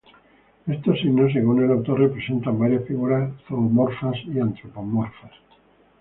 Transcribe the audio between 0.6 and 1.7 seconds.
Estos signos según el